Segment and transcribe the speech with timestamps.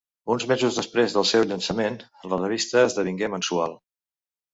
[0.35, 1.99] Uns mesos després del seu llançament,
[2.31, 3.77] la revista esdevingué mensual.